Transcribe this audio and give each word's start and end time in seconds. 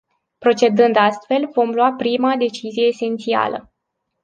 Procedând 0.37 0.95
astfel, 0.95 1.49
vom 1.53 1.69
lua 1.69 1.93
prima 1.93 2.35
decizie 2.35 2.85
esențială. 2.85 3.73